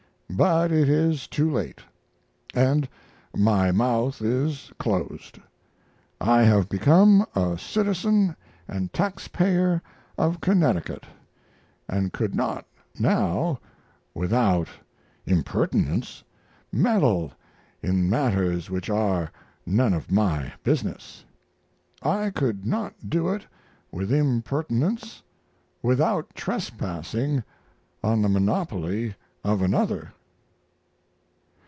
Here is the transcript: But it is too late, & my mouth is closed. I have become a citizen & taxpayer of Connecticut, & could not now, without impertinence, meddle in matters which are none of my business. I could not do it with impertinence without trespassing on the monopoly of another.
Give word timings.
But 0.33 0.71
it 0.71 0.87
is 0.87 1.27
too 1.27 1.51
late, 1.51 1.81
& 2.63 2.73
my 3.35 3.71
mouth 3.73 4.21
is 4.21 4.71
closed. 4.79 5.39
I 6.21 6.43
have 6.43 6.69
become 6.69 7.25
a 7.35 7.57
citizen 7.57 8.37
& 8.65 8.93
taxpayer 8.93 9.81
of 10.17 10.39
Connecticut, 10.39 11.03
& 11.59 12.11
could 12.13 12.33
not 12.33 12.65
now, 12.97 13.59
without 14.13 14.69
impertinence, 15.25 16.23
meddle 16.71 17.33
in 17.83 18.09
matters 18.09 18.69
which 18.69 18.89
are 18.89 19.31
none 19.65 19.93
of 19.93 20.11
my 20.13 20.53
business. 20.63 21.25
I 22.01 22.29
could 22.29 22.65
not 22.65 23.09
do 23.09 23.27
it 23.29 23.45
with 23.91 24.13
impertinence 24.13 25.23
without 25.83 26.33
trespassing 26.33 27.43
on 28.01 28.21
the 28.21 28.29
monopoly 28.29 29.13
of 29.43 29.61
another. 29.61 30.13